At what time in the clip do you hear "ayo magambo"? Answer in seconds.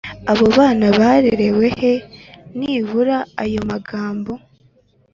3.43-4.31